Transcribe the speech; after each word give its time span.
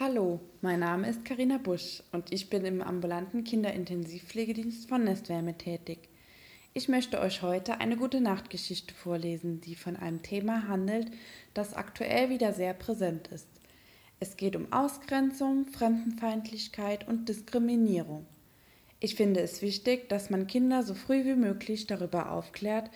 Hallo, 0.00 0.38
mein 0.60 0.78
Name 0.78 1.08
ist 1.08 1.24
Karina 1.24 1.58
Busch 1.58 2.04
und 2.12 2.32
ich 2.32 2.48
bin 2.48 2.64
im 2.64 2.82
ambulanten 2.82 3.42
Kinderintensivpflegedienst 3.42 4.88
von 4.88 5.02
Nestwärme 5.02 5.58
tätig. 5.58 6.08
Ich 6.72 6.86
möchte 6.86 7.18
euch 7.18 7.42
heute 7.42 7.80
eine 7.80 7.96
gute 7.96 8.20
Nachtgeschichte 8.20 8.94
vorlesen, 8.94 9.60
die 9.60 9.74
von 9.74 9.96
einem 9.96 10.22
Thema 10.22 10.68
handelt, 10.68 11.10
das 11.52 11.74
aktuell 11.74 12.30
wieder 12.30 12.52
sehr 12.52 12.74
präsent 12.74 13.26
ist. 13.26 13.48
Es 14.20 14.36
geht 14.36 14.54
um 14.54 14.72
Ausgrenzung, 14.72 15.66
Fremdenfeindlichkeit 15.66 17.08
und 17.08 17.28
Diskriminierung. 17.28 18.24
Ich 19.00 19.16
finde 19.16 19.40
es 19.40 19.62
wichtig, 19.62 20.08
dass 20.08 20.30
man 20.30 20.46
Kinder 20.46 20.84
so 20.84 20.94
früh 20.94 21.24
wie 21.24 21.34
möglich 21.34 21.88
darüber 21.88 22.30
aufklärt, 22.30 22.88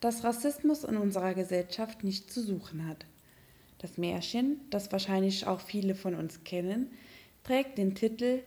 dass 0.00 0.24
Rassismus 0.24 0.84
in 0.84 0.98
unserer 0.98 1.32
Gesellschaft 1.32 2.04
nicht 2.04 2.30
zu 2.30 2.42
suchen 2.42 2.86
hat. 2.86 3.06
Das 3.80 3.96
Märchen, 3.96 4.60
das 4.68 4.92
wahrscheinlich 4.92 5.46
auch 5.46 5.60
viele 5.60 5.94
von 5.94 6.14
uns 6.14 6.44
kennen, 6.44 6.90
trägt 7.44 7.78
den 7.78 7.94
Titel 7.94 8.42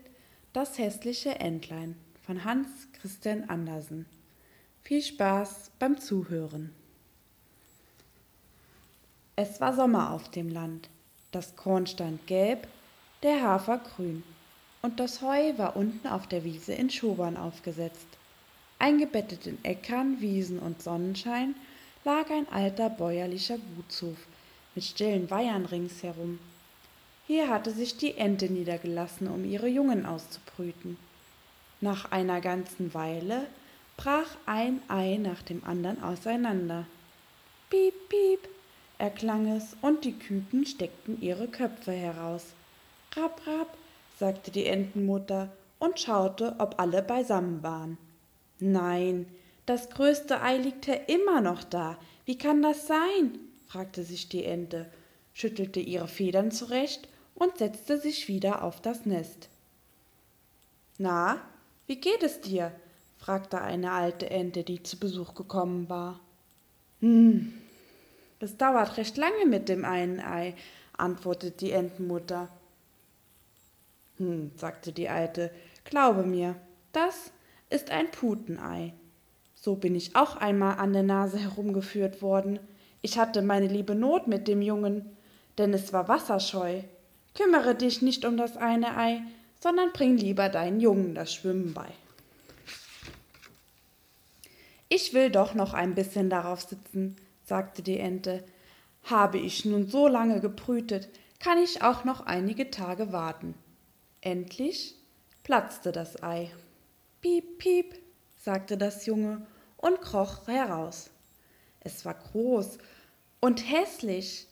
Das 0.53 0.77
hässliche 0.77 1.40
Entlein 1.40 1.95
von 2.21 2.44
Hans 2.44 2.67
Christian 2.94 3.49
Andersen. 3.49 4.05
Viel 4.84 5.02
Spaß 5.02 5.71
beim 5.80 5.99
Zuhören. 5.99 6.70
Es 9.35 9.59
war 9.59 9.76
Sommer 9.76 10.12
auf 10.12 10.30
dem 10.30 10.49
Land. 10.49 10.90
Das 11.31 11.55
Korn 11.55 11.88
stand 11.88 12.27
gelb, 12.27 12.68
der 13.23 13.41
Hafer 13.41 13.79
grün 13.79 14.21
und 14.84 14.99
das 14.99 15.23
Heu 15.23 15.57
war 15.57 15.76
unten 15.76 16.07
auf 16.07 16.27
der 16.27 16.43
Wiese 16.43 16.73
in 16.73 16.91
Schobern 16.91 17.38
aufgesetzt. 17.38 18.05
Eingebettet 18.77 19.48
in 19.48 19.57
Äckern, 19.65 20.21
Wiesen 20.21 20.59
und 20.59 20.84
Sonnenschein 20.84 21.55
lag 22.05 22.29
ein 22.29 22.48
alter 22.49 22.91
bäuerlicher 22.91 23.57
Gutshof 23.76 24.18
mit 24.76 24.84
stillen 24.84 25.30
Weihern 25.30 25.66
ringsherum. 25.66 26.40
Hier 27.27 27.50
hatte 27.50 27.72
sich 27.72 27.98
die 27.98 28.18
Ente 28.18 28.52
niedergelassen, 28.52 29.27
um 29.27 29.46
ihre 29.46 29.68
Jungen 29.68 30.05
auszubrüten. 30.05 30.98
Nach 31.80 32.12
einer 32.12 32.41
ganzen 32.41 32.93
Weile 32.93 33.48
brach 33.98 34.35
ein 34.46 34.82
Ei 34.88 35.18
nach 35.18 35.41
dem 35.41 35.63
andern 35.63 36.02
auseinander. 36.04 36.85
Piep, 37.70 37.93
piep, 38.10 38.49
erklang 38.98 39.55
es, 39.55 39.76
und 39.82 40.05
die 40.05 40.13
Küken 40.13 40.65
steckten 40.65 41.21
ihre 41.21 41.48
Köpfe 41.48 41.91
heraus. 41.91 42.48
Rapp, 43.15 43.41
rapp, 43.48 43.77
sagte 44.20 44.52
die 44.52 44.65
Entenmutter 44.65 45.49
und 45.80 45.99
schaute, 45.99 46.55
ob 46.60 46.80
alle 46.80 47.02
beisammen 47.02 47.63
waren. 47.63 47.98
Nein, 48.60 49.27
das 49.65 49.90
größte 49.90 50.41
Ei 50.41 50.58
liegt 50.58 50.87
ja 50.87 50.96
immer 51.08 51.41
noch 51.41 51.63
da. 51.63 51.98
Wie 52.26 52.37
kann 52.37 52.62
das 52.62 52.87
sein? 52.87 53.40
Fragte 53.74 54.04
sich 54.04 54.29
die 54.29 54.46
Ente, 54.46 54.85
schüttelte 55.34 55.79
ihre 55.79 56.07
Federn 56.07 56.52
zurecht 56.52 57.07
und 57.34 57.57
setzte 57.57 57.99
sich 57.99 58.27
wieder 58.27 58.63
auf 58.63 58.80
das 58.82 59.07
Nest. 59.07 59.49
Na, 60.99 61.41
wie 61.88 61.96
geht 61.96 62.21
es 62.21 62.40
dir? 62.40 62.71
fragte 63.18 63.62
eine 63.62 63.93
alte 63.93 64.30
Ente, 64.30 64.63
die 64.63 64.84
zu 64.84 65.00
Besuch 65.00 65.34
gekommen 65.34 65.90
war. 65.90 66.19
Hm, 67.00 67.52
es 68.40 68.57
dauert 68.57 68.97
recht 68.97 69.18
lange 69.18 69.47
mit 69.47 69.69
dem 69.69 69.85
einen 69.85 70.19
Ei, 70.19 70.53
antwortete 70.96 71.58
die 71.58 71.72
Entenmutter. 71.72 72.50
Hm, 74.18 74.52
sagte 74.56 74.91
die 74.91 75.09
Alte, 75.09 75.50
glaube 75.84 76.22
mir, 76.22 76.56
das 76.91 77.31
ist 77.72 77.90
ein 77.90 78.12
Putenei. 78.12 78.94
So 79.56 79.75
bin 79.75 79.96
ich 79.96 80.16
auch 80.16 80.35
einmal 80.35 80.78
an 80.78 80.94
der 80.94 81.02
Nase 81.02 81.40
herumgeführt 81.40 82.22
worden. 82.22 82.59
Ich 83.06 83.19
hatte 83.19 83.41
meine 83.41 83.68
liebe 83.68 83.96
Not 83.96 84.28
mit 84.28 84.47
dem 84.47 84.62
Jungen, 84.62 85.18
denn 85.57 85.73
es 85.73 85.91
war 85.91 86.07
wasserscheu. 86.07 86.84
Kümmere 87.35 87.75
dich 87.75 88.01
nicht 88.01 88.23
um 88.23 88.38
das 88.38 88.56
eine 88.56 88.97
Ei, 88.97 89.22
sondern 89.59 89.91
bring 89.91 90.16
lieber 90.16 90.47
deinen 90.47 90.79
Jungen 90.79 91.13
das 91.13 91.34
Schwimmen 91.34 91.74
bei. 91.74 91.88
Ich 94.88 95.14
will 95.14 95.30
doch 95.30 95.53
noch 95.53 95.74
ein 95.74 95.96
bisschen 95.96 96.30
darauf 96.30 96.62
sitzen, 96.62 97.18
sagte 97.44 97.81
die 97.81 98.00
Ente. 98.00 98.41
Habe 99.03 99.38
ich 99.38 99.66
nun 99.66 99.90
so 99.90 100.08
lange 100.08 100.40
gebrütet, 100.40 101.09
kann 101.40 101.58
ich 101.58 101.81
auch 101.81 102.06
noch 102.06 102.22
einige 102.22 102.70
Tage 102.70 103.12
warten. 103.12 103.53
Endlich 104.22 104.96
platzte 105.44 105.91
das 105.91 106.24
Ei. 106.24 106.52
Piep, 107.20 107.58
piep, 107.58 107.96
sagte 108.40 108.78
das 108.78 109.06
Junge 109.06 109.46
und 109.75 110.00
kroch 110.00 110.47
heraus. 110.47 111.09
Es 111.81 112.06
war 112.06 112.14
groß 112.14 112.78
und 113.44 113.70
hässlich. 113.70 114.48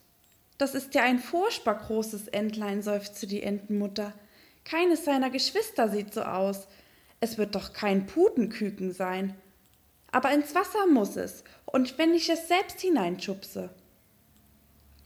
Das 0.58 0.76
ist 0.76 0.96
ja 0.96 1.04
ein 1.04 1.20
furchtbar 1.20 1.76
großes 1.76 2.28
Entlein, 2.28 2.82
seufzte 2.82 3.26
die 3.26 3.42
Entenmutter. 3.42 4.12
Keines 4.66 5.06
seiner 5.06 5.30
Geschwister 5.30 5.88
sieht 5.88 6.14
so 6.14 6.24
aus. 6.24 6.68
Es 7.22 7.38
wird 7.38 7.56
doch 7.56 7.72
kein 7.72 8.06
Putenküken 8.06 8.92
sein. 8.92 9.34
Aber 10.12 10.34
ins 10.34 10.54
Wasser 10.56 10.88
muss 10.88 11.16
es, 11.16 11.46
und 11.66 11.98
wenn 11.98 12.14
ich 12.14 12.30
es 12.30 12.50
selbst 12.50 12.82
hineinschubse. 12.82 13.70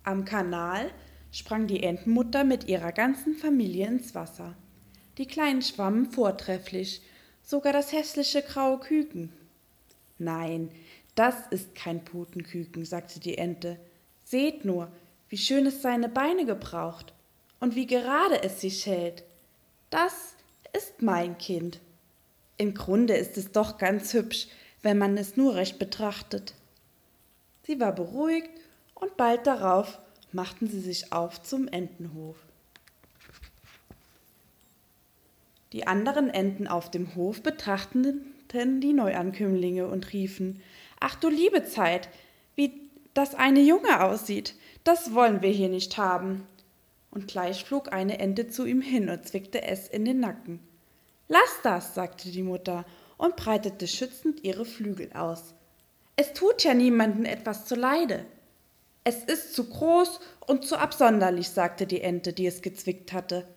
Am 0.02 0.26
Kanal 0.26 0.90
sprang 1.32 1.68
die 1.68 1.84
Entenmutter 1.84 2.44
mit 2.44 2.64
ihrer 2.68 2.92
ganzen 2.92 3.36
Familie 3.36 3.86
ins 3.86 4.16
Wasser. 4.16 4.56
Die 5.20 5.28
Kleinen 5.28 5.62
schwammen 5.62 6.10
vortrefflich, 6.12 7.04
sogar 7.44 7.72
das 7.72 7.92
hässliche 7.92 8.42
graue 8.42 8.80
Küken. 8.80 9.32
Nein, 10.18 10.72
das 11.16 11.36
ist 11.50 11.76
kein 11.76 12.04
Putenküken, 12.04 12.86
sagte 12.86 13.20
die 13.20 13.38
Ente. 13.38 13.78
Seht 14.26 14.66
nur, 14.66 14.92
wie 15.30 15.38
schön 15.38 15.66
es 15.66 15.82
seine 15.82 16.10
Beine 16.10 16.46
gebraucht 16.46 17.14
und 17.60 17.76
wie 17.76 17.88
gerade 17.88 18.44
es 18.44 18.62
sich 18.62 18.86
hält. 18.86 19.24
Das 19.90 20.36
ist 20.76 21.02
mein 21.02 21.38
Kind. 21.38 21.80
Im 22.58 22.74
Grunde 22.74 23.16
ist 23.16 23.38
es 23.38 23.52
doch 23.52 23.78
ganz 23.78 24.14
hübsch, 24.14 24.48
wenn 24.82 24.98
man 24.98 25.18
es 25.18 25.38
nur 25.38 25.56
recht 25.56 25.80
betrachtet. 25.80 26.54
Sie 27.64 27.80
war 27.80 27.94
beruhigt 27.94 28.50
und 28.94 29.18
bald 29.18 29.48
darauf 29.48 30.00
machten 30.32 30.68
sie 30.68 30.80
sich 30.80 31.12
auf 31.14 31.42
zum 31.42 31.68
Entenhof. 31.68 32.36
Die 35.72 35.88
anderen 35.88 36.30
Enten 36.30 36.68
auf 36.68 36.92
dem 36.92 37.16
Hof 37.16 37.42
betrachteten 37.42 38.32
die 38.54 38.94
Neuankömmlinge 38.94 39.86
und 39.86 40.14
riefen 40.14 40.62
Ach 41.00 41.16
du 41.16 41.30
liebe 41.30 41.66
Zeit, 41.66 42.10
wie 42.56 42.90
das 43.14 43.36
eine 43.36 43.62
Junge 43.62 44.04
aussieht, 44.04 44.56
das 44.84 45.14
wollen 45.14 45.42
wir 45.42 45.50
hier 45.52 45.70
nicht 45.70 45.98
haben. 45.98 46.48
Und 47.12 47.28
gleich 47.28 47.64
flog 47.64 47.94
eine 47.94 48.20
Ente 48.20 48.50
zu 48.50 48.66
ihm 48.66 48.82
hin 48.82 49.10
und 49.10 49.28
zwickte 49.28 49.62
es 49.64 49.88
in 49.88 50.06
den 50.06 50.20
Nacken. 50.20 50.60
Lass 51.28 51.60
das, 51.64 51.96
sagte 51.96 52.30
die 52.30 52.44
Mutter 52.44 52.86
und 53.18 53.36
breitete 53.36 53.88
schützend 53.88 54.44
ihre 54.44 54.66
Flügel 54.66 55.12
aus. 55.14 55.54
Es 56.18 56.34
tut 56.34 56.64
ja 56.64 56.74
niemanden 56.74 57.26
etwas 57.26 57.66
zuleide. 57.66 58.26
Es 59.04 59.24
ist 59.24 59.54
zu 59.54 59.70
groß 59.70 60.20
und 60.48 60.66
zu 60.66 60.78
absonderlich, 60.78 61.50
sagte 61.50 61.88
die 61.88 62.02
Ente, 62.02 62.34
die 62.34 62.48
es 62.48 62.62
gezwickt 62.62 63.14
hatte. 63.14 63.48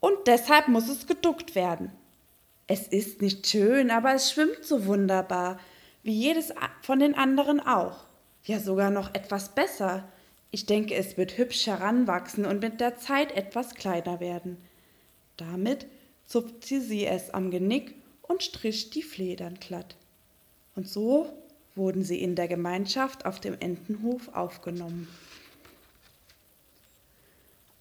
Und 0.00 0.16
deshalb 0.26 0.68
muss 0.68 0.88
es 0.88 1.06
geduckt 1.06 1.54
werden. 1.54 1.92
Es 2.66 2.86
ist 2.88 3.20
nicht 3.20 3.46
schön, 3.46 3.90
aber 3.90 4.14
es 4.14 4.30
schwimmt 4.30 4.64
so 4.64 4.86
wunderbar 4.86 5.58
wie 6.02 6.12
jedes 6.12 6.52
von 6.82 6.98
den 6.98 7.14
anderen 7.14 7.60
auch. 7.60 8.04
Ja, 8.44 8.58
sogar 8.58 8.90
noch 8.90 9.14
etwas 9.14 9.54
besser. 9.54 10.08
Ich 10.50 10.66
denke, 10.66 10.94
es 10.94 11.16
wird 11.16 11.36
hübsch 11.36 11.66
heranwachsen 11.66 12.44
und 12.46 12.60
mit 12.60 12.80
der 12.80 12.96
Zeit 12.96 13.32
etwas 13.32 13.74
kleiner 13.74 14.18
werden. 14.20 14.56
Damit 15.36 15.86
zupfte 16.26 16.80
sie 16.80 17.06
es 17.06 17.30
am 17.30 17.50
Genick 17.50 17.94
und 18.22 18.42
strich 18.42 18.90
die 18.90 19.02
Fledern 19.02 19.54
glatt. 19.60 19.96
Und 20.74 20.88
so 20.88 21.32
wurden 21.74 22.02
sie 22.02 22.20
in 22.20 22.34
der 22.34 22.48
Gemeinschaft 22.48 23.26
auf 23.26 23.40
dem 23.40 23.56
Entenhof 23.60 24.28
aufgenommen. 24.34 25.08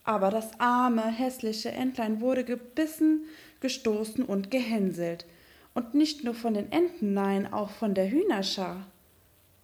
Aber 0.04 0.32
das 0.32 0.60
arme, 0.60 1.06
hässliche 1.06 1.72
Entlein 1.72 2.20
wurde 2.20 2.44
gebissen, 2.44 3.26
gestoßen 3.62 4.26
und 4.26 4.52
gehänselt– 4.52 5.26
und 5.74 5.94
nicht 5.94 6.24
nur 6.24 6.34
von 6.34 6.54
den 6.54 6.72
Enten, 6.72 7.14
nein, 7.14 7.52
auch 7.52 7.70
von 7.70 7.94
der 7.94 8.10
Hühnerschar. 8.10 8.86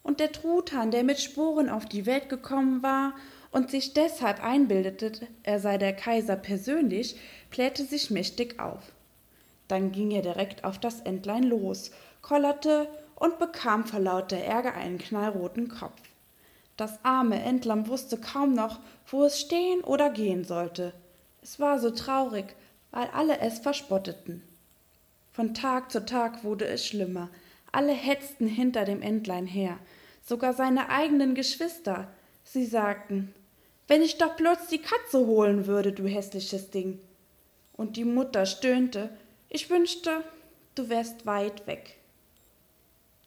Und 0.04 0.20
der 0.20 0.32
Truthahn, 0.32 0.92
der 0.92 1.04
mit 1.04 1.20
Sporen 1.20 1.70
auf 1.70 1.86
die 1.86 2.06
Welt 2.06 2.30
gekommen 2.30 2.84
war 2.84 3.14
und 3.52 3.72
sich 3.72 3.94
deshalb 3.94 4.44
einbildete, 4.44 5.28
er 5.44 5.60
sei 5.60 5.78
der 5.78 5.94
Kaiser 5.94 6.36
persönlich, 6.36 7.18
blähte 7.50 7.84
sich 7.84 8.12
mächtig 8.12 8.60
auf. 8.60 8.92
Dann 9.68 9.92
ging 9.92 10.12
er 10.12 10.22
direkt 10.22 10.64
auf 10.64 10.80
das 10.80 11.02
Entlein 11.02 11.44
los, 11.44 11.92
kollerte 12.22 12.88
und 13.16 13.40
bekam 13.40 13.86
vor 13.86 14.00
lauter 14.00 14.38
Ärger 14.38 14.76
einen 14.76 14.98
knallroten 14.98 15.70
Kopf. 15.70 16.02
Das 16.78 17.00
arme 17.04 17.42
Entlein 17.42 17.88
wusste 17.88 18.18
kaum 18.18 18.54
noch, 18.54 18.80
wo 19.08 19.24
es 19.24 19.40
stehen 19.40 19.82
oder 19.82 20.10
gehen 20.10 20.44
sollte. 20.44 20.94
Es 21.42 21.60
war 21.60 21.80
so 21.80 21.92
traurig, 21.92 22.56
weil 22.92 23.08
alle 23.14 23.40
es 23.40 23.60
verspotteten. 23.60 24.44
Von 25.36 25.54
Tag 25.54 25.92
zu 25.92 26.06
Tag 26.06 26.46
wurde 26.46 26.66
es 26.66 26.88
schlimmer. 26.88 27.30
Alle 27.74 27.92
hetzten 27.92 28.48
hinter 28.48 28.86
dem 28.86 29.02
Entlein 29.02 29.46
her, 29.46 29.78
sogar 30.24 30.54
seine 30.54 30.88
eigenen 30.88 31.36
Geschwister. 31.36 32.08
Sie 32.46 32.66
sagten, 32.66 33.34
Wenn 33.90 34.02
ich 34.02 34.18
doch 34.18 34.38
bloß 34.38 34.68
die 34.72 34.82
Katze 34.82 35.26
holen 35.26 35.68
würde, 35.68 35.92
du 35.92 36.08
hässliches 36.08 36.70
Ding. 36.70 37.02
Und 37.74 37.98
die 37.98 38.06
Mutter 38.06 38.46
stöhnte, 38.46 39.10
ich 39.50 39.70
wünschte, 39.70 40.24
du 40.74 40.88
wärst 40.88 41.26
weit 41.26 41.68
weg. 41.68 41.98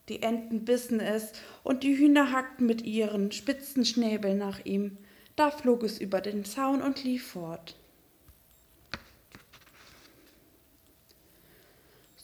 Die 0.08 0.22
Enten 0.22 0.64
bissen 0.64 1.00
es, 1.00 1.32
und 1.62 1.82
die 1.82 1.98
Hühner 1.98 2.32
hackten 2.32 2.64
mit 2.66 2.86
ihren 2.86 3.32
spitzen 3.32 3.84
Schnäbeln 3.84 4.38
nach 4.38 4.64
ihm. 4.64 4.96
Da 5.36 5.50
flog 5.50 5.82
es 5.82 6.00
über 6.00 6.22
den 6.22 6.46
Zaun 6.46 6.80
und 6.80 7.04
lief 7.04 7.32
fort. 7.32 7.76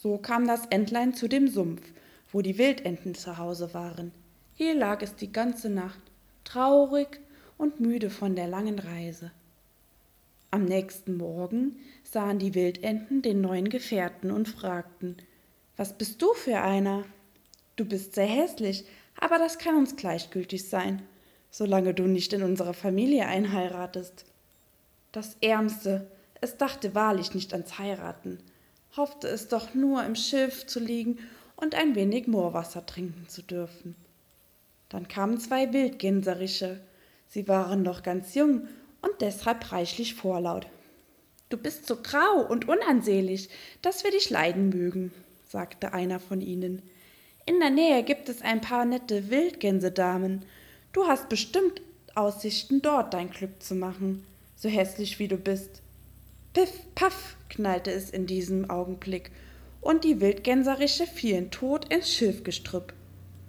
So 0.05 0.19
kam 0.19 0.47
das 0.47 0.67
Entlein 0.67 1.15
zu 1.15 1.29
dem 1.29 1.49
Sumpf, 1.49 1.81
wo 2.31 2.43
die 2.43 2.59
Wildenten 2.59 3.15
zu 3.15 3.39
Hause 3.39 3.73
waren. 3.73 4.13
Hier 4.53 4.75
lag 4.75 5.01
es 5.01 5.17
die 5.17 5.33
ganze 5.33 5.71
Nacht, 5.71 6.03
traurig 6.45 7.21
und 7.57 7.81
müde 7.81 8.11
von 8.11 8.37
der 8.37 8.47
langen 8.47 8.79
Reise. 8.79 9.31
Am 10.51 10.67
nächsten 10.67 11.17
Morgen 11.17 11.77
sahen 12.03 12.39
die 12.39 12.55
Wildenten 12.55 13.23
den 13.23 13.41
neuen 13.41 13.71
Gefährten 13.71 14.31
und 14.31 14.47
fragten, 14.47 15.17
Was 15.79 15.97
bist 15.97 16.21
du 16.21 16.35
für 16.35 16.61
einer? 16.61 17.07
Du 17.77 17.87
bist 17.87 18.15
sehr 18.15 18.27
hässlich, 18.27 18.85
aber 19.19 19.39
das 19.39 19.57
kann 19.57 19.79
uns 19.79 19.97
gleichgültig 19.97 20.69
sein, 20.69 21.01
solange 21.51 21.95
du 21.95 22.03
nicht 22.03 22.35
in 22.35 22.43
unsere 22.43 22.75
Familie 22.75 23.25
einheiratest. 23.25 24.27
Das 25.13 25.39
Ärmste, 25.41 26.11
es 26.43 26.59
dachte 26.59 26.95
wahrlich 26.95 27.33
nicht 27.33 27.55
ans 27.55 27.79
Heiraten, 27.79 28.39
hoffte 28.97 29.29
es 29.29 29.49
doch 29.49 29.75
nur 29.75 30.05
im 30.05 30.15
Schilf 30.15 30.67
zu 30.67 30.81
liegen 30.81 31.19
und 31.57 31.75
ein 31.75 31.95
wenig 31.95 32.27
Moorwasser 32.27 32.87
trinken 32.87 33.29
zu 33.29 33.43
dürfen. 33.43 33.95
Dann 34.89 35.09
kamen 35.09 35.39
zwei 35.39 35.73
Wildgänserische. 35.73 36.81
Sie 37.29 37.49
waren 37.49 37.83
noch 37.83 38.03
ganz 38.03 38.35
jung 38.35 38.69
und 39.03 39.13
deshalb 39.21 39.73
reichlich 39.73 40.15
vorlaut. 40.15 40.67
Du 41.49 41.57
bist 41.57 41.87
so 41.87 41.97
grau 41.97 42.47
und 42.49 42.69
unansehlich, 42.69 43.49
dass 43.83 44.05
wir 44.05 44.11
dich 44.11 44.31
leiden 44.31 44.71
mögen, 44.71 45.13
sagte 45.49 45.93
einer 45.93 46.21
von 46.21 46.41
ihnen. 46.41 46.83
In 47.47 47.61
der 47.61 47.71
Nähe 47.71 48.03
gibt 48.03 48.29
es 48.29 48.41
ein 48.43 48.61
paar 48.61 48.85
nette 48.85 49.31
Wildgänsedamen. 49.31 50.45
Du 50.93 51.07
hast 51.07 51.29
bestimmt 51.29 51.83
Aussichten, 52.15 52.81
dort 52.81 53.13
dein 53.13 53.31
Glück 53.31 53.63
zu 53.63 53.75
machen, 53.75 54.25
so 54.57 54.69
hässlich 54.69 55.19
wie 55.19 55.29
du 55.29 55.37
bist. 55.37 55.83
Piff, 56.55 56.71
paff, 56.95 57.37
knallte 57.49 57.91
es 57.91 58.11
in 58.11 58.27
diesem 58.27 58.71
Augenblick, 58.71 59.33
und 59.81 60.05
die 60.05 60.21
Wildgänserische 60.21 61.05
fielen 61.05 61.51
tot 61.51 61.93
ins 61.93 62.09
Schilfgestrüpp. 62.15 62.95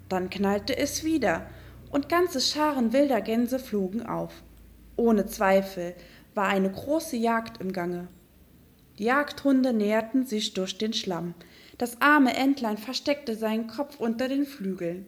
Dann 0.09 0.31
knallte 0.31 0.75
es 0.75 1.03
wieder, 1.03 1.45
und 1.91 2.09
ganze 2.09 2.41
Scharen 2.41 2.93
wilder 2.93 3.21
Gänse 3.21 3.59
flogen 3.59 4.05
auf. 4.07 4.43
Ohne 4.95 5.27
Zweifel 5.27 5.93
war 6.33 6.47
eine 6.47 6.71
große 6.71 7.15
Jagd 7.15 7.61
im 7.61 7.73
Gange. 7.73 8.07
Die 8.97 9.03
Jagdhunde 9.03 9.71
näherten 9.71 10.25
sich 10.25 10.55
durch 10.55 10.77
den 10.79 10.93
Schlamm. 10.93 11.35
Das 11.77 12.01
arme 12.01 12.35
Entlein 12.35 12.79
versteckte 12.79 13.35
seinen 13.35 13.67
Kopf 13.67 13.99
unter 13.99 14.27
den 14.27 14.47
Flügeln. 14.47 15.05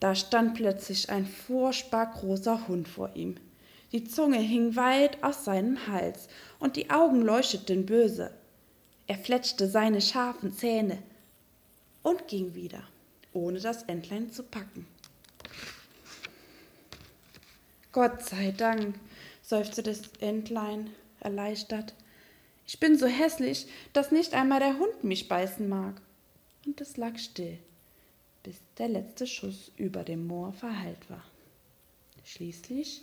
Da 0.00 0.14
stand 0.14 0.54
plötzlich 0.54 1.08
ein 1.08 1.24
furchtbar 1.24 2.10
großer 2.10 2.68
Hund 2.68 2.88
vor 2.88 3.10
ihm. 3.14 3.36
Die 3.92 4.04
Zunge 4.04 4.38
hing 4.38 4.74
weit 4.74 5.22
aus 5.22 5.44
seinem 5.44 5.86
Hals 5.86 6.28
und 6.58 6.76
die 6.76 6.88
Augen 6.88 7.20
leuchteten 7.20 7.84
böse. 7.84 8.32
Er 9.06 9.18
fletschte 9.18 9.68
seine 9.68 10.00
scharfen 10.00 10.54
Zähne 10.54 11.02
und 12.02 12.26
ging 12.26 12.54
wieder, 12.54 12.82
ohne 13.34 13.60
das 13.60 13.82
Entlein 13.82 14.32
zu 14.32 14.44
packen. 14.44 14.86
Gott 17.92 18.22
sei 18.22 18.52
Dank, 18.52 18.98
seufzte 19.42 19.82
das 19.82 20.00
Entlein 20.20 20.90
erleichtert. 21.20 21.92
Ich 22.66 22.80
bin 22.80 22.96
so 22.96 23.06
hässlich, 23.06 23.66
dass 23.92 24.10
nicht 24.10 24.32
einmal 24.32 24.60
der 24.60 24.78
Hund 24.78 25.04
mich 25.04 25.28
beißen 25.28 25.68
mag. 25.68 26.00
Und 26.64 26.80
es 26.80 26.96
lag 26.96 27.18
still, 27.18 27.58
bis 28.42 28.56
der 28.78 28.88
letzte 28.88 29.26
Schuss 29.26 29.70
über 29.76 30.04
dem 30.04 30.26
Moor 30.26 30.54
verhallt 30.54 31.10
war. 31.10 31.24
Schließlich 32.24 33.02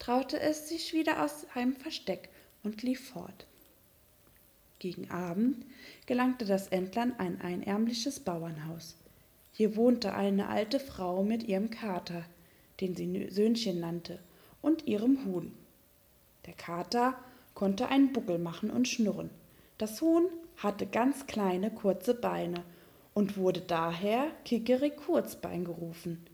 traute 0.00 0.40
es 0.40 0.68
sich 0.68 0.92
wieder 0.92 1.22
aus 1.22 1.46
einem 1.54 1.76
Versteck 1.76 2.30
und 2.64 2.82
lief 2.82 3.10
fort. 3.10 3.46
Gegen 4.80 5.10
Abend 5.10 5.64
gelangte 6.06 6.46
das 6.46 6.68
Entlein 6.68 7.14
ein 7.20 7.62
ärmliches 7.62 8.18
Bauernhaus. 8.18 8.96
Hier 9.52 9.76
wohnte 9.76 10.14
eine 10.14 10.48
alte 10.48 10.80
Frau 10.80 11.22
mit 11.22 11.42
ihrem 11.44 11.70
Kater, 11.70 12.24
den 12.80 12.96
sie 12.96 13.28
Söhnchen 13.30 13.78
nannte, 13.78 14.18
und 14.62 14.86
ihrem 14.86 15.24
Huhn. 15.26 15.52
Der 16.46 16.54
Kater 16.54 17.14
konnte 17.54 17.88
einen 17.88 18.12
Buckel 18.12 18.38
machen 18.38 18.70
und 18.70 18.88
schnurren. 18.88 19.28
Das 19.76 20.00
Huhn 20.00 20.24
hatte 20.56 20.86
ganz 20.86 21.26
kleine, 21.26 21.70
kurze 21.70 22.14
Beine 22.14 22.64
und 23.12 23.36
wurde 23.36 23.60
daher 23.60 24.28
Kikeri 24.46 24.90
Kurzbein 24.90 25.64
gerufen. 25.64 26.26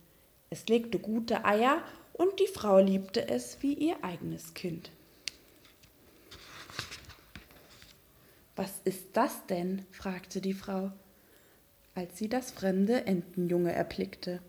Es 0.51 0.69
legte 0.69 1.01
gute 1.01 1.45
Eier 1.45 1.83
und 2.17 2.41
die 2.41 2.47
Frau 2.47 2.79
liebte 2.79 3.29
es 3.29 3.59
wie 3.63 3.75
ihr 3.75 4.03
eigenes 4.03 4.55
Kind. 4.55 4.91
Was 8.57 8.73
ist 8.85 9.09
das 9.13 9.45
denn? 9.47 9.85
fragte 9.91 10.41
die 10.41 10.55
Frau, 10.55 10.91
als 11.95 12.17
sie 12.17 12.29
das 12.29 12.51
fremde 12.51 13.07
Entenjunge 13.07 13.73
erblickte. 13.73 14.41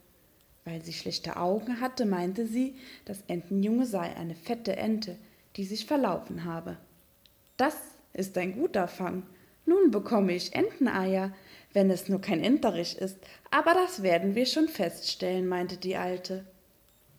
Weil 0.63 0.83
sie 0.83 0.93
schlechte 0.93 1.37
Augen 1.37 1.81
hatte, 1.81 2.05
meinte 2.05 2.45
sie, 2.45 2.75
das 3.05 3.21
Entenjunge 3.27 3.85
sei 3.85 4.15
eine 4.15 4.35
fette 4.35 4.75
Ente, 4.75 5.17
die 5.55 5.65
sich 5.65 5.85
verlaufen 5.85 6.45
habe. 6.45 6.77
Das 7.57 7.75
ist 8.13 8.37
ein 8.37 8.53
guter 8.53 8.87
Fang. 8.87 9.23
Nun 9.65 9.91
bekomme 9.91 10.33
ich 10.33 10.55
Enteneier, 10.55 11.33
wenn 11.73 11.89
es 11.89 12.07
nur 12.07 12.21
kein 12.21 12.41
Enterich 12.41 12.97
ist, 12.97 13.17
aber 13.51 13.73
das 13.73 14.03
werden 14.03 14.35
wir 14.35 14.45
schon 14.45 14.69
feststellen, 14.69 15.47
meinte 15.47 15.77
die 15.77 15.97
Alte. 15.97 16.45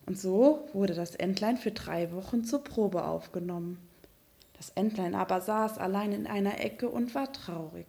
Und 0.09 0.19
so 0.19 0.67
wurde 0.73 0.95
das 0.95 1.15
Entlein 1.17 1.59
für 1.59 1.71
drei 1.71 2.11
Wochen 2.13 2.43
zur 2.43 2.65
Probe 2.65 3.05
aufgenommen. 3.05 3.77
Das 4.57 4.71
Entlein 4.71 5.15
aber 5.15 5.43
saß 5.43 5.77
allein 5.77 6.13
in 6.13 6.27
einer 6.27 6.65
Ecke 6.65 6.89
und 6.89 7.15
war 7.15 7.31
traurig. 7.31 7.85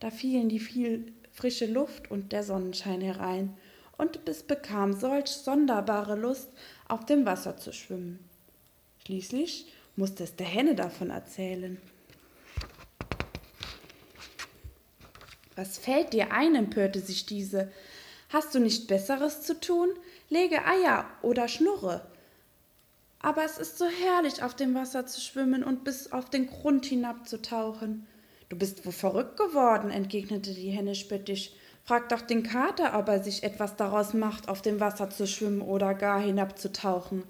Da 0.00 0.10
fielen 0.10 0.50
die 0.50 0.60
viel 0.60 1.14
frische 1.32 1.64
Luft 1.64 2.10
und 2.10 2.32
der 2.32 2.44
Sonnenschein 2.44 3.00
herein, 3.00 3.56
und 3.96 4.20
es 4.28 4.42
bekam 4.42 4.92
solch 4.92 5.28
sonderbare 5.28 6.14
Lust, 6.14 6.50
auf 6.88 7.06
dem 7.06 7.24
Wasser 7.24 7.56
zu 7.56 7.72
schwimmen. 7.72 8.18
Schließlich 9.06 9.72
musste 9.96 10.24
es 10.24 10.36
der 10.36 10.46
Henne 10.46 10.74
davon 10.74 11.08
erzählen. 11.08 11.78
Was 15.56 15.78
fällt 15.78 16.12
dir 16.12 16.32
ein? 16.32 16.54
empörte 16.54 17.00
sich 17.00 17.24
diese. 17.24 17.72
Hast 18.28 18.54
du 18.54 18.58
nicht 18.58 18.88
Besseres 18.88 19.40
zu 19.40 19.58
tun? 19.58 19.88
Lege 20.30 20.64
Eier 20.64 21.06
oder 21.22 21.48
schnurre. 21.48 22.06
Aber 23.18 23.44
es 23.44 23.58
ist 23.58 23.78
so 23.78 23.86
herrlich, 23.86 24.44
auf 24.44 24.54
dem 24.54 24.74
Wasser 24.74 25.04
zu 25.04 25.20
schwimmen 25.20 25.64
und 25.64 25.82
bis 25.82 26.12
auf 26.12 26.30
den 26.30 26.46
Grund 26.46 26.86
hinabzutauchen. 26.86 28.06
Du 28.48 28.56
bist 28.56 28.86
wohl 28.86 28.92
verrückt 28.92 29.36
geworden, 29.36 29.90
entgegnete 29.90 30.54
die 30.54 30.70
Henne 30.70 30.94
spöttisch. 30.94 31.50
Frag 31.84 32.08
doch 32.10 32.20
den 32.20 32.44
Kater, 32.44 32.96
ob 32.96 33.08
er 33.08 33.22
sich 33.22 33.42
etwas 33.42 33.74
daraus 33.74 34.14
macht, 34.14 34.48
auf 34.48 34.62
dem 34.62 34.78
Wasser 34.78 35.10
zu 35.10 35.26
schwimmen 35.26 35.62
oder 35.62 35.94
gar 35.94 36.20
hinabzutauchen. 36.20 37.24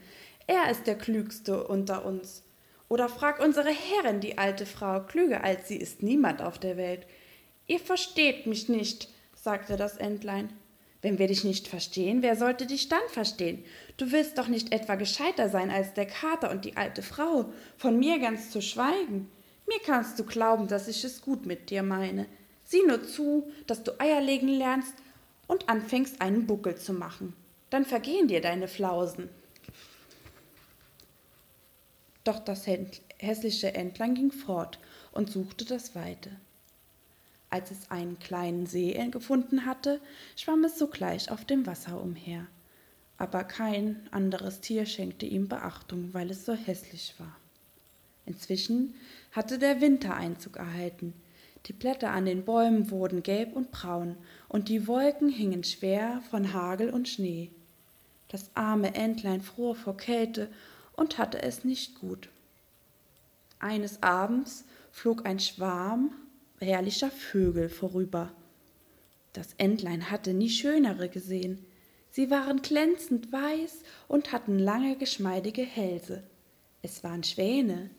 Er 0.47 0.71
ist 0.71 0.87
der 0.87 0.99
Klügste 0.99 1.67
unter 1.67 2.05
uns. 2.05 2.43
Oder 2.89 3.09
frag 3.09 3.41
unsere 3.41 3.71
Herrin, 3.71 4.21
die 4.21 4.37
alte 4.37 4.67
Frau. 4.67 5.01
Klüger 5.01 5.43
als 5.43 5.69
sie 5.69 5.77
ist 5.77 6.03
niemand 6.03 6.43
auf 6.43 6.59
der 6.59 6.77
Welt. 6.77 7.07
Ihr 7.67 7.81
versteht 7.81 8.47
mich 8.47 8.69
nicht, 8.69 9.09
sagte 9.35 9.79
das 9.79 9.97
Entlein. 9.97 10.53
Wenn 11.03 11.19
wir 11.19 11.29
dich 11.29 11.45
nicht 11.45 11.67
verstehen, 11.67 12.23
wer 12.23 12.37
sollte 12.37 12.67
dich 12.67 12.89
dann 12.89 13.09
verstehen? 13.09 13.65
Du 13.97 14.13
willst 14.13 14.37
doch 14.37 14.49
nicht 14.49 14.73
etwa 14.73 14.97
gescheiter 14.97 15.49
sein 15.49 15.71
als 15.71 15.95
der 15.95 16.07
Kater 16.07 16.51
und 16.51 16.65
die 16.65 16.77
alte 16.77 17.03
Frau, 17.03 17.53
von 17.79 17.99
mir 17.99 18.19
ganz 18.19 18.51
zu 18.51 18.61
schweigen. 18.61 19.31
Mir 19.67 19.79
kannst 19.85 20.19
du 20.19 20.25
glauben, 20.25 20.69
dass 20.69 20.89
ich 20.89 21.05
es 21.05 21.23
gut 21.23 21.47
mit 21.47 21.71
dir 21.71 21.83
meine. 21.83 22.27
Sieh 22.65 22.83
nur 22.87 23.03
zu, 23.03 23.51
dass 23.67 23.83
du 23.83 23.99
Eier 23.99 24.21
legen 24.21 24.49
lernst 24.49 24.95
und 25.47 25.69
anfängst, 25.69 26.21
einen 26.21 26.47
Buckel 26.47 26.77
zu 26.77 26.93
machen. 26.93 27.35
Dann 27.71 27.85
vergehen 27.85 28.29
dir 28.29 28.41
deine 28.41 28.69
Flausen. 28.69 29.29
Doch 32.25 32.39
das 32.41 32.67
hässliche 33.19 33.75
Entlein 33.75 34.15
ging 34.15 34.33
fort 34.33 34.79
und 35.13 35.31
suchte 35.31 35.65
das 35.65 35.95
Weite. 35.95 36.31
Als 37.51 37.73
es 37.73 37.91
einen 37.91 38.19
kleinen 38.21 38.67
See 38.67 38.93
gefunden 39.11 39.67
hatte, 39.67 40.01
schwamm 40.37 40.63
es 40.65 40.79
sogleich 40.79 41.31
auf 41.31 41.45
dem 41.45 41.67
Wasser 41.67 42.01
umher. 42.01 42.47
Aber 43.19 43.45
kein 43.45 44.09
anderes 44.13 44.61
Tier 44.61 44.87
schenkte 44.87 45.27
ihm 45.27 45.49
Beachtung, 45.49 46.15
weil 46.15 46.31
es 46.31 46.47
so 46.47 46.55
hässlich 46.55 47.15
war. 47.19 47.37
Inzwischen 48.25 48.95
hatte 49.33 49.59
der 49.59 49.81
Winter 49.81 50.15
Einzug 50.15 50.57
erhalten. 50.57 51.13
Die 51.67 51.73
Blätter 51.73 52.13
an 52.13 52.25
den 52.25 52.45
Bäumen 52.45 52.91
wurden 52.91 53.23
gelb 53.23 53.55
und 53.55 53.73
braun, 53.73 54.17
und 54.49 54.69
die 54.69 54.87
Wolken 54.87 55.29
hingen 55.29 55.65
schwer 55.65 56.23
von 56.31 56.53
Hagel 56.53 56.91
und 56.91 57.09
Schnee. 57.09 57.51
Das 58.29 58.51
arme 58.55 58.95
Entlein 58.95 59.41
fror 59.41 59.75
vor 59.75 59.97
Kälte 59.97 60.49
und 60.93 61.19
hatte 61.19 61.43
es 61.43 61.65
nicht 61.65 61.99
gut. 62.01 62.29
Eines 63.59 64.03
Abends 64.03 64.65
flog 64.93 65.27
ein 65.27 65.41
Schwarm 65.41 66.13
herrlicher 66.61 67.11
Vögel 67.11 67.69
vorüber. 67.69 68.33
Das 69.33 69.55
Entlein 69.59 70.11
hatte 70.11 70.35
nie 70.35 70.51
schönere 70.51 71.09
gesehen. 71.09 71.65
Sie 72.11 72.31
waren 72.31 72.63
glänzend 72.63 73.33
weiß 73.33 73.83
und 74.09 74.33
hatten 74.33 74.59
lange, 74.59 74.97
geschmeidige 74.97 75.63
Hälse. 75.63 76.25
Es 76.83 77.05
waren 77.05 77.23
Schwäne. 77.23 77.91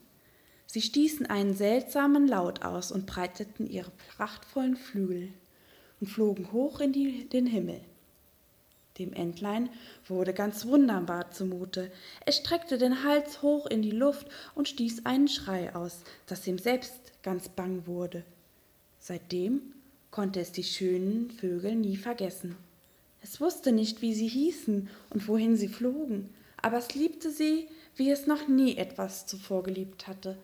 Sie 0.65 0.81
stießen 0.81 1.25
einen 1.25 1.53
seltsamen 1.53 2.27
Laut 2.27 2.63
aus 2.63 2.91
und 2.91 3.05
breiteten 3.05 3.69
ihre 3.69 3.91
prachtvollen 4.15 4.75
Flügel 4.75 5.29
und 5.99 6.07
flogen 6.07 6.51
hoch 6.51 6.79
in 6.79 6.93
die, 6.93 7.27
den 7.29 7.45
Himmel. 7.45 7.81
Dem 8.99 9.13
Entlein 9.13 9.69
wurde 10.07 10.33
ganz 10.33 10.65
wunderbar 10.65 11.31
zumute. 11.31 11.91
Es 12.25 12.37
streckte 12.37 12.77
den 12.77 13.03
Hals 13.03 13.41
hoch 13.41 13.65
in 13.65 13.81
die 13.81 13.91
Luft 13.91 14.27
und 14.53 14.67
stieß 14.67 15.05
einen 15.05 15.27
Schrei 15.27 15.73
aus, 15.73 16.01
dass 16.25 16.45
ihm 16.47 16.57
selbst 16.57 17.23
ganz 17.23 17.47
bang 17.49 17.87
wurde. 17.87 18.23
Seitdem 19.03 19.61
konnte 20.11 20.39
es 20.39 20.51
die 20.51 20.63
schönen 20.63 21.31
Vögel 21.31 21.75
nie 21.75 21.97
vergessen. 21.97 22.55
Es 23.23 23.41
wusste 23.41 23.71
nicht, 23.71 24.03
wie 24.03 24.13
sie 24.13 24.27
hießen 24.27 24.89
und 25.09 25.27
wohin 25.27 25.57
sie 25.57 25.67
flogen, 25.67 26.29
aber 26.61 26.77
es 26.77 26.93
liebte 26.93 27.31
sie, 27.31 27.67
wie 27.95 28.11
es 28.11 28.27
noch 28.27 28.47
nie 28.47 28.77
etwas 28.77 29.25
zuvor 29.25 29.63
geliebt 29.63 30.07
hatte. 30.07 30.37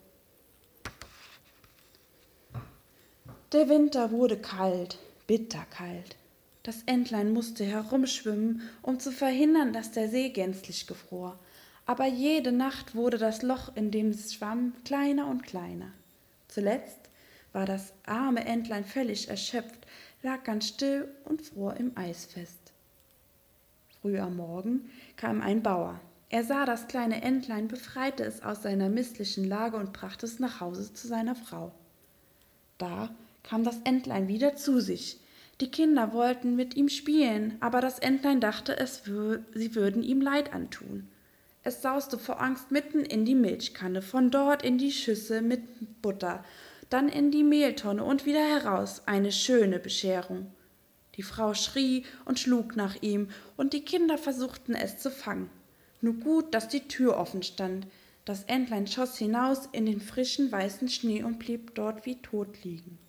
Der 3.52 3.70
Winter 3.70 4.12
wurde 4.12 4.38
kalt, 4.38 4.98
bitterkalt. 5.28 6.16
Das 6.64 6.82
Entlein 6.88 7.32
musste 7.32 7.64
herumschwimmen, 7.64 8.62
um 8.82 9.00
zu 9.00 9.12
verhindern, 9.12 9.72
dass 9.72 9.92
der 9.92 10.10
See 10.10 10.30
gänzlich 10.30 10.88
gefror. 10.88 11.40
Aber 11.86 12.08
jede 12.08 12.52
Nacht 12.52 12.96
wurde 12.96 13.18
das 13.18 13.44
Loch, 13.44 13.74
in 13.76 13.92
dem 13.92 14.10
es 14.10 14.34
schwamm, 14.34 14.74
kleiner 14.84 15.28
und 15.28 15.44
kleiner. 15.44 15.92
Zuletzt 16.50 17.07
war 17.58 17.66
das 17.66 17.92
arme 18.06 18.46
Entlein 18.46 18.86
völlig 18.86 19.30
erschöpft, 19.30 19.88
lag 20.22 20.44
ganz 20.44 20.68
still 20.68 21.08
und 21.26 21.42
fror 21.42 21.74
im 21.78 21.92
Eis 21.98 22.26
fest. 22.26 22.72
Früh 24.00 24.20
am 24.20 24.36
Morgen 24.36 24.92
kam 25.16 25.42
ein 25.42 25.64
Bauer. 25.64 26.00
Er 26.30 26.44
sah 26.44 26.68
das 26.68 26.88
kleine 26.88 27.24
Entlein, 27.24 27.68
befreite 27.68 28.24
es 28.24 28.44
aus 28.44 28.62
seiner 28.62 28.90
misslichen 28.90 29.44
Lage 29.44 29.78
und 29.78 29.92
brachte 29.92 30.28
es 30.28 30.38
nach 30.38 30.62
Hause 30.62 30.94
zu 30.94 31.08
seiner 31.08 31.34
Frau. 31.34 31.72
Da 32.78 33.10
kam 33.42 33.64
das 33.64 33.80
Entlein 33.86 34.28
wieder 34.28 34.56
zu 34.56 34.80
sich. 34.80 35.20
Die 35.60 35.72
Kinder 35.72 36.14
wollten 36.14 36.56
mit 36.56 36.76
ihm 36.76 36.90
spielen, 36.90 37.58
aber 37.60 37.82
das 37.82 37.98
Entlein 37.98 38.40
dachte, 38.40 38.78
es 38.78 39.08
wür 39.08 39.44
sie 39.56 39.74
würden 39.74 40.04
ihm 40.04 40.22
Leid 40.22 40.54
antun. 40.54 41.10
Es 41.64 41.82
sauste 41.82 42.20
vor 42.20 42.40
Angst 42.40 42.70
mitten 42.70 43.00
in 43.00 43.26
die 43.26 43.34
Milchkanne, 43.34 44.04
von 44.04 44.30
dort 44.30 44.62
in 44.62 44.78
die 44.78 44.92
Schüssel 44.92 45.42
mit 45.42 46.02
Butter, 46.04 46.46
dann 46.90 47.10
in 47.10 47.32
die 47.32 47.44
Mehltonne 47.44 48.04
und 48.04 48.26
wieder 48.26 48.46
heraus. 48.46 49.02
Eine 49.06 49.32
schöne 49.32 49.80
Bescherung. 49.80 50.52
Die 51.16 51.24
Frau 51.24 51.54
schrie 51.54 52.06
und 52.26 52.40
schlug 52.40 52.76
nach 52.76 53.02
ihm, 53.02 53.30
und 53.56 53.74
die 53.74 53.84
Kinder 53.84 54.18
versuchten 54.18 54.76
es 54.76 55.00
zu 55.00 55.10
fangen. 55.10 55.50
Nur 56.02 56.14
gut, 56.14 56.54
dass 56.54 56.68
die 56.68 56.88
Tür 56.88 57.18
offen 57.18 57.44
stand. 57.44 57.88
Das 58.26 58.44
Entlein 58.44 58.88
schoss 58.88 59.18
hinaus 59.18 59.68
in 59.72 59.86
den 59.86 60.02
frischen 60.02 60.52
weißen 60.52 60.90
Schnee 60.90 61.24
und 61.24 61.40
blieb 61.40 61.74
dort 61.76 62.06
wie 62.06 62.22
tot 62.22 62.64
liegen. 62.64 63.00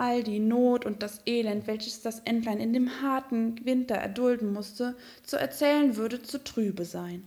all 0.00 0.22
die 0.22 0.38
Not 0.38 0.86
und 0.86 1.02
das 1.02 1.20
Elend, 1.26 1.66
welches 1.66 2.00
das 2.00 2.20
Entlein 2.20 2.58
in 2.58 2.72
dem 2.72 3.02
harten 3.02 3.62
Winter 3.66 3.96
erdulden 3.96 4.50
musste, 4.50 4.96
zu 5.22 5.36
erzählen 5.36 5.94
würde 5.96 6.22
zu 6.22 6.42
trübe 6.42 6.86
sein. 6.86 7.26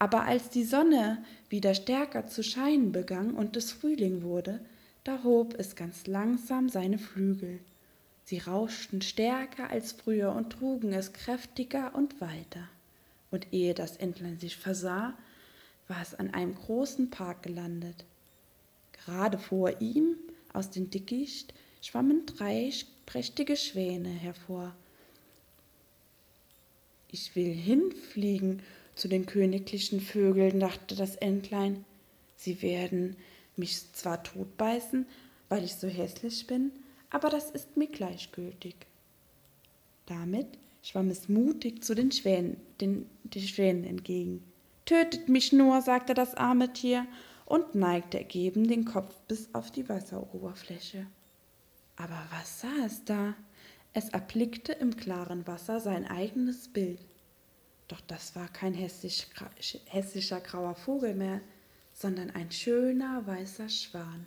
Aber 0.00 0.24
als 0.24 0.48
die 0.48 0.64
Sonne 0.64 1.22
wieder 1.50 1.74
stärker 1.74 2.26
zu 2.26 2.42
scheinen 2.42 2.90
begann 2.90 3.34
und 3.34 3.54
es 3.56 3.70
Frühling 3.70 4.22
wurde, 4.22 4.58
da 5.04 5.22
hob 5.22 5.54
es 5.58 5.76
ganz 5.76 6.06
langsam 6.06 6.70
seine 6.70 6.98
Flügel. 6.98 7.60
Sie 8.24 8.38
rauschten 8.38 9.02
stärker 9.02 9.68
als 9.68 9.92
früher 9.92 10.32
und 10.32 10.54
trugen 10.54 10.94
es 10.94 11.12
kräftiger 11.12 11.94
und 11.94 12.18
weiter. 12.22 12.66
Und 13.30 13.52
ehe 13.52 13.74
das 13.74 13.98
Entlein 13.98 14.38
sich 14.38 14.56
versah, 14.56 15.12
war 15.86 16.00
es 16.00 16.14
an 16.14 16.32
einem 16.32 16.54
großen 16.54 17.10
Park 17.10 17.42
gelandet. 17.42 18.06
Gerade 19.04 19.36
vor 19.36 19.82
ihm, 19.82 20.16
aus 20.54 20.70
dem 20.70 20.88
Dickicht, 20.88 21.52
schwammen 21.82 22.24
drei 22.24 22.72
prächtige 23.04 23.56
Schwäne 23.56 24.08
hervor. 24.08 24.74
Ich 27.12 27.36
will 27.36 27.52
hinfliegen 27.52 28.62
zu 29.00 29.08
den 29.08 29.24
königlichen 29.24 30.00
Vögeln, 30.00 30.60
dachte 30.60 30.94
das 30.94 31.16
Entlein. 31.16 31.86
Sie 32.36 32.60
werden 32.60 33.16
mich 33.56 33.92
zwar 33.92 34.22
totbeißen, 34.22 35.06
weil 35.48 35.64
ich 35.64 35.74
so 35.74 35.88
hässlich 35.88 36.46
bin, 36.46 36.70
aber 37.08 37.30
das 37.30 37.50
ist 37.50 37.78
mir 37.78 37.86
gleichgültig. 37.86 38.74
Damit 40.04 40.46
schwamm 40.82 41.08
es 41.08 41.30
mutig 41.30 41.82
zu 41.82 41.94
den 41.94 42.12
Schwänen, 42.12 42.58
den, 42.80 43.06
den 43.24 43.42
Schwänen 43.42 43.84
entgegen. 43.84 44.44
Tötet 44.84 45.30
mich 45.30 45.52
nur, 45.52 45.80
sagte 45.80 46.12
das 46.12 46.34
arme 46.34 46.72
Tier 46.74 47.06
und 47.46 47.74
neigte 47.74 48.18
ergeben 48.18 48.68
den 48.68 48.84
Kopf 48.84 49.14
bis 49.28 49.48
auf 49.54 49.70
die 49.70 49.88
Wasseroberfläche. 49.88 51.06
Aber 51.96 52.20
was 52.30 52.60
sah 52.60 52.84
es 52.84 53.04
da? 53.04 53.34
Es 53.94 54.10
erblickte 54.10 54.72
im 54.72 54.96
klaren 54.96 55.46
Wasser 55.46 55.80
sein 55.80 56.06
eigenes 56.06 56.68
Bild. 56.68 57.09
Doch 57.90 58.00
das 58.02 58.36
war 58.36 58.46
kein 58.46 58.72
hässlich, 58.72 59.26
hässlicher 59.86 60.40
grauer 60.40 60.76
Vogel 60.76 61.12
mehr, 61.12 61.40
sondern 61.92 62.30
ein 62.30 62.52
schöner 62.52 63.26
weißer 63.26 63.68
Schwan. 63.68 64.26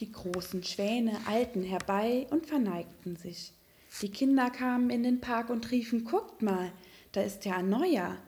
Die 0.00 0.12
großen 0.12 0.62
Schwäne 0.64 1.18
eilten 1.26 1.62
herbei 1.62 2.26
und 2.28 2.44
verneigten 2.44 3.16
sich. 3.16 3.54
Die 4.02 4.10
Kinder 4.10 4.50
kamen 4.50 4.90
in 4.90 5.02
den 5.02 5.22
Park 5.22 5.48
und 5.48 5.70
riefen, 5.70 6.04
guckt 6.04 6.42
mal, 6.42 6.72
da 7.12 7.22
ist 7.22 7.46
ja 7.46 7.56
ein 7.56 7.70
neuer. 7.70 8.18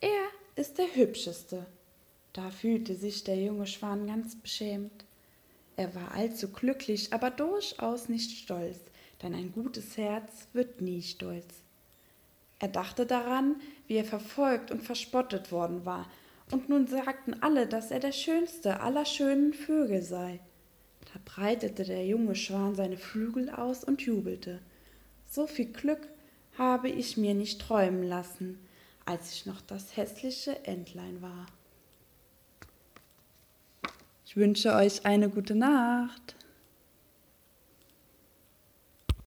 Er 0.00 0.28
ist 0.54 0.78
der 0.78 0.94
hübscheste. 0.94 1.66
Da 2.32 2.50
fühlte 2.50 2.94
sich 2.94 3.24
der 3.24 3.36
junge 3.36 3.66
Schwan 3.66 4.06
ganz 4.06 4.36
beschämt. 4.36 5.04
Er 5.74 5.92
war 5.96 6.12
allzu 6.12 6.52
glücklich, 6.52 7.12
aber 7.12 7.30
durchaus 7.30 8.08
nicht 8.08 8.30
stolz, 8.30 8.78
denn 9.24 9.34
ein 9.34 9.52
gutes 9.52 9.96
Herz 9.96 10.48
wird 10.52 10.82
nie 10.82 11.02
stolz. 11.02 11.64
Er 12.58 12.68
dachte 12.68 13.06
daran, 13.06 13.56
wie 13.88 13.96
er 13.96 14.04
verfolgt 14.04 14.70
und 14.70 14.82
verspottet 14.82 15.50
worden 15.50 15.84
war, 15.86 16.06
und 16.50 16.68
nun 16.68 16.86
sagten 16.86 17.42
alle, 17.42 17.66
dass 17.66 17.90
er 17.90 18.00
der 18.00 18.12
schönste 18.12 18.80
aller 18.80 19.06
schönen 19.06 19.54
Vögel 19.54 20.02
sei. 20.02 20.40
Da 21.12 21.18
breitete 21.24 21.84
der 21.84 22.06
junge 22.06 22.36
Schwan 22.36 22.74
seine 22.74 22.98
Flügel 22.98 23.48
aus 23.48 23.82
und 23.82 24.02
jubelte. 24.02 24.60
So 25.30 25.46
viel 25.46 25.72
Glück 25.72 26.06
habe 26.58 26.90
ich 26.90 27.16
mir 27.16 27.32
nicht 27.34 27.62
träumen 27.62 28.02
lassen, 28.02 28.58
als 29.06 29.32
ich 29.32 29.46
noch 29.46 29.62
das 29.62 29.96
hässliche 29.96 30.66
Entlein 30.66 31.22
war. 31.22 31.46
Ich 34.26 34.36
wünsche 34.36 34.74
euch 34.74 35.06
eine 35.06 35.30
gute 35.30 35.54
Nacht. 35.54 36.36